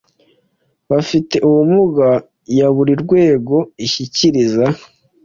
bafite 0.89 1.35
ubumuga 1.47 2.09
ya 2.57 2.67
buri 2.75 2.93
rwego 3.03 3.55
ishyikiriza 3.85 4.65